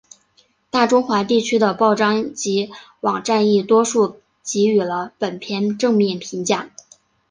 [0.71, 6.71] 大中华地区的报章及网站亦多数给予了本片正面评价。